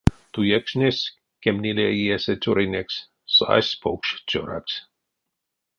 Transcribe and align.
Туекшнесь 0.33 1.11
кемнилее 1.41 1.91
иесэ 2.01 2.33
цёрынекс, 2.41 2.95
сась 3.35 3.73
покш 3.81 4.07
цёракс. 4.29 4.73